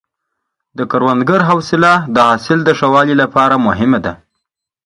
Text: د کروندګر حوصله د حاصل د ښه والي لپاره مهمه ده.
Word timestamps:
د 0.77 0.79
کروندګر 0.91 1.39
حوصله 1.49 1.91
د 2.15 2.17
حاصل 2.27 2.59
د 2.65 2.69
ښه 2.77 2.87
والي 2.93 3.15
لپاره 3.21 3.55
مهمه 3.67 3.99
ده. 4.05 4.13